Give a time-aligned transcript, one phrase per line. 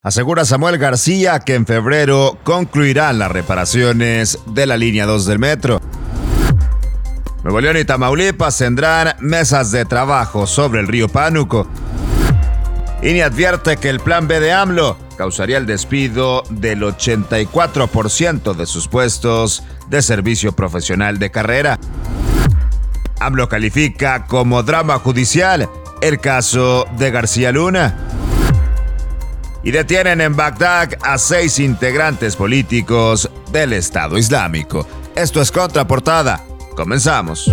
[0.00, 5.80] Asegura Samuel García que en febrero concluirán las reparaciones de la línea 2 del metro.
[7.42, 11.66] Nuevo León y Tamaulipas tendrán mesas de trabajo sobre el río Pánuco.
[13.02, 18.86] INE advierte que el plan B de AMLO causaría el despido del 84% de sus
[18.86, 21.76] puestos de servicio profesional de carrera.
[23.18, 25.68] AMLO califica como drama judicial
[26.00, 28.07] el caso de García Luna.
[29.62, 34.86] Y detienen en Bagdad a seis integrantes políticos del Estado Islámico.
[35.14, 36.44] Esto es Contraportada.
[36.76, 37.50] Comenzamos.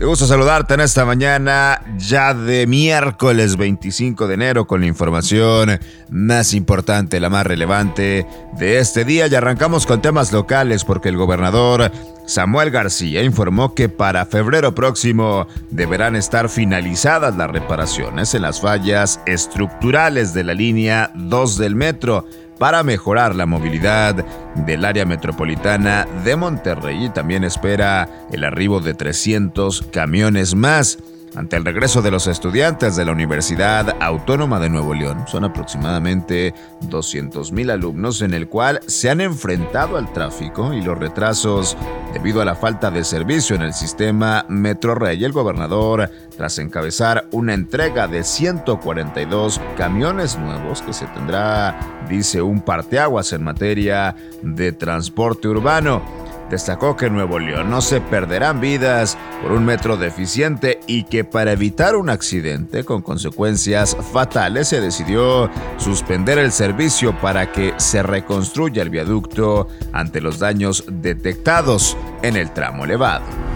[0.00, 5.78] Qué gusto saludarte en esta mañana ya de miércoles 25 de enero con la información
[6.08, 8.26] más importante, la más relevante
[8.58, 9.26] de este día.
[9.26, 11.92] Y arrancamos con temas locales porque el gobernador
[12.24, 19.20] Samuel García informó que para febrero próximo deberán estar finalizadas las reparaciones en las fallas
[19.26, 22.24] estructurales de la línea 2 del metro
[22.60, 24.14] para mejorar la movilidad
[24.54, 27.06] del área metropolitana de Monterrey.
[27.06, 30.98] Y también espera el arribo de 300 camiones más
[31.34, 35.24] ante el regreso de los estudiantes de la Universidad Autónoma de Nuevo León.
[35.26, 36.54] Son aproximadamente
[36.88, 41.76] 200.000 alumnos en el cual se han enfrentado al tráfico y los retrasos
[42.12, 45.22] debido a la falta de servicio en el sistema Metro Rey.
[45.24, 52.60] El gobernador, tras encabezar una entrega de 142 camiones nuevos que se tendrá, dice, un
[52.60, 56.29] parteaguas en materia de transporte urbano.
[56.50, 61.22] Destacó que en Nuevo León no se perderán vidas por un metro deficiente y que
[61.22, 65.48] para evitar un accidente con consecuencias fatales se decidió
[65.78, 72.50] suspender el servicio para que se reconstruya el viaducto ante los daños detectados en el
[72.50, 73.49] tramo elevado.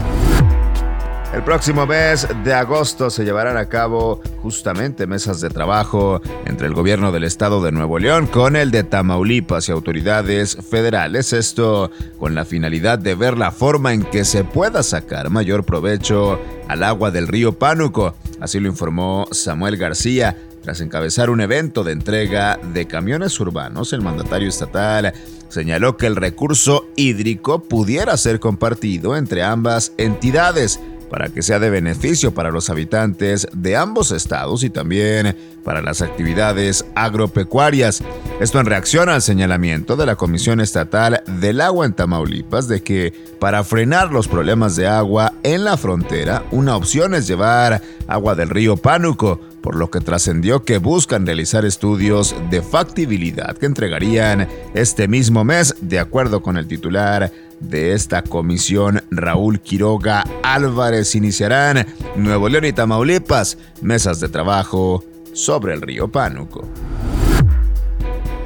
[1.35, 6.75] El próximo mes de agosto se llevarán a cabo justamente mesas de trabajo entre el
[6.75, 11.33] gobierno del estado de Nuevo León con el de Tamaulipas y autoridades federales.
[11.33, 11.91] Esto
[12.21, 16.85] con la finalidad de ver la forma en que se pueda sacar mayor provecho al
[16.85, 18.15] agua del río Pánuco.
[18.41, 20.37] Así lo informó Samuel García.
[20.63, 25.13] Tras encabezar un evento de entrega de camiones urbanos, el mandatario estatal
[25.49, 30.81] señaló que el recurso hídrico pudiera ser compartido entre ambas entidades
[31.15, 36.03] para que sea de beneficio para los habitantes de ambos estados y también para las
[36.03, 38.03] actividades agropecuarias.
[38.41, 43.13] Esto en reacción al señalamiento de la Comisión Estatal del Agua en Tamaulipas de que
[43.39, 48.51] para frenar los problemas de agua en la frontera, una opción es llevar agua del
[48.51, 55.07] río Pánuco, por lo que trascendió que buscan realizar estudios de factibilidad que entregarían este
[55.07, 57.31] mismo mes, de acuerdo con el titular
[57.69, 61.87] de esta comisión, Raúl Quiroga Álvarez, iniciarán
[62.17, 66.69] Nuevo León y Tamaulipas mesas de trabajo sobre el río Pánuco.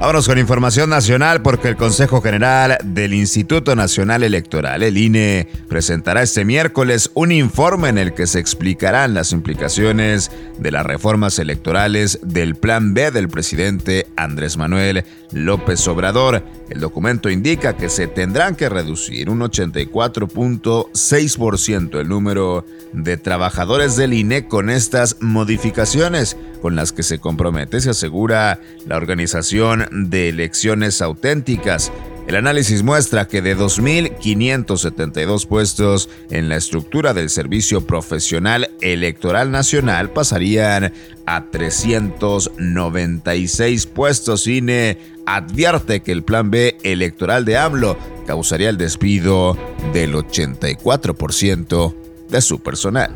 [0.01, 6.23] Vámonos con información nacional porque el Consejo General del Instituto Nacional Electoral, el INE, presentará
[6.23, 12.21] este miércoles un informe en el que se explicarán las implicaciones de las reformas electorales
[12.23, 16.45] del Plan B del presidente Andrés Manuel López Obrador.
[16.71, 24.13] El documento indica que se tendrán que reducir un 84.6% el número de trabajadores del
[24.15, 31.03] INE con estas modificaciones, con las que se compromete, se asegura la organización de elecciones
[31.03, 31.91] auténticas.
[32.29, 40.11] El análisis muestra que de 2.572 puestos en la estructura del Servicio Profesional Electoral Nacional
[40.11, 40.93] pasarían
[41.25, 44.47] a 396 puestos.
[44.47, 47.97] INE advierte que el plan B electoral de AMLO
[48.27, 49.57] causaría el despido
[49.95, 51.95] del 84%
[52.29, 53.11] de su personal.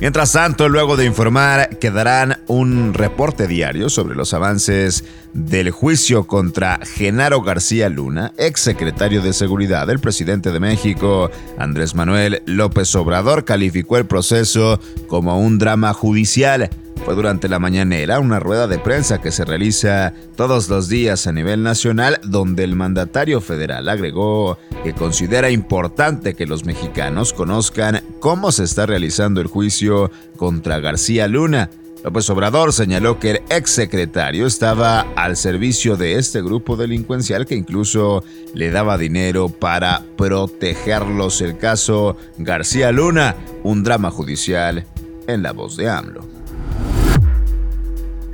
[0.00, 6.26] Mientras tanto, luego de informar que darán un reporte diario sobre los avances del juicio
[6.26, 12.94] contra Genaro García Luna, ex secretario de Seguridad del presidente de México, Andrés Manuel López
[12.94, 16.70] Obrador, calificó el proceso como un drama judicial
[17.04, 21.32] fue durante la mañanera una rueda de prensa que se realiza todos los días a
[21.32, 28.50] nivel nacional donde el mandatario federal agregó que considera importante que los mexicanos conozcan cómo
[28.50, 31.70] se está realizando el juicio contra García Luna.
[32.06, 38.22] López Obrador señaló que el exsecretario estaba al servicio de este grupo delincuencial que incluso
[38.54, 41.40] le daba dinero para protegerlos.
[41.40, 44.86] El caso García Luna, un drama judicial
[45.26, 46.35] en la voz de AMLO.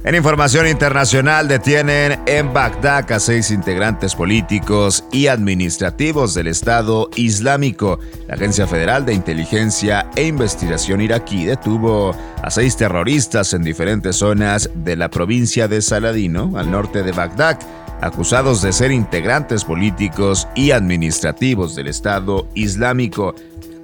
[0.04, 8.00] En información internacional detienen en Bagdad a seis integrantes políticos y administrativos del Estado Islámico.
[8.26, 14.70] La Agencia Federal de Inteligencia e Investigación iraquí detuvo a seis terroristas en diferentes zonas
[14.74, 17.60] de la provincia de Saladino, al norte de Bagdad,
[18.00, 23.36] acusados de ser integrantes políticos y administrativos del Estado Islámico.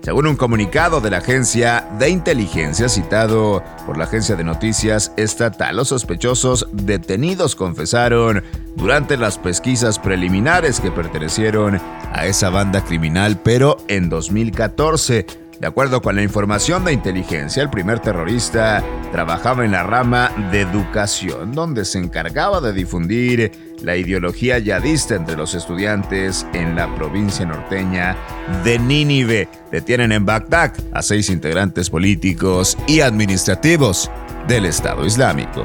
[0.02, 5.76] Según un comunicado de la agencia de inteligencia citado por la agencia de noticias estatal,
[5.76, 8.42] los sospechosos detenidos confesaron
[8.76, 11.80] durante las pesquisas preliminares que pertenecieron
[12.12, 15.26] a esa banda criminal, pero en 2014
[15.60, 20.60] de acuerdo con la información de inteligencia, el primer terrorista trabajaba en la rama de
[20.60, 23.50] educación, donde se encargaba de difundir
[23.82, 28.16] la ideología yadista entre los estudiantes en la provincia norteña
[28.62, 29.48] de Nínive.
[29.72, 34.12] Detienen en Bagdad a seis integrantes políticos y administrativos
[34.46, 35.64] del Estado Islámico.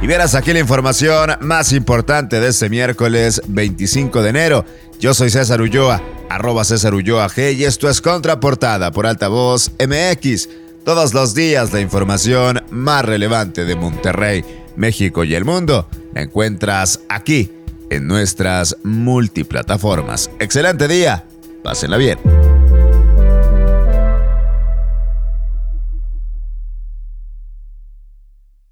[0.00, 4.64] Y verás aquí la información más importante de este miércoles 25 de enero.
[4.98, 6.00] Yo soy César Ulloa
[6.34, 10.48] arroba César Ulloa G y esto es Contraportada por Altavoz MX.
[10.84, 14.44] Todos los días la información más relevante de Monterrey,
[14.76, 17.50] México y el mundo la encuentras aquí
[17.90, 20.30] en nuestras multiplataformas.
[20.38, 21.24] Excelente día,
[21.62, 22.18] pásenla bien.